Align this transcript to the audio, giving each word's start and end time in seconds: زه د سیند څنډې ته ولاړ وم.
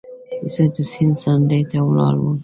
زه 0.53 0.63
د 0.73 0.75
سیند 0.91 1.15
څنډې 1.21 1.61
ته 1.69 1.77
ولاړ 1.87 2.13
وم. 2.19 2.37